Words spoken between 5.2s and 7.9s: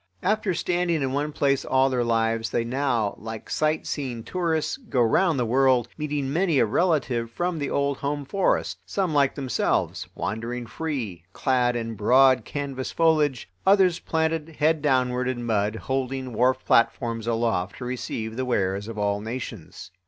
the world, meeting many a relative from the